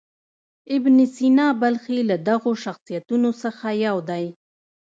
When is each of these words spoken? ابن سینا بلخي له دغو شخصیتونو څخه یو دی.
ابن 0.75 0.95
سینا 1.15 1.47
بلخي 1.61 1.99
له 2.09 2.15
دغو 2.29 2.51
شخصیتونو 2.65 3.29
څخه 3.43 3.67
یو 3.85 3.97
دی. 4.09 4.25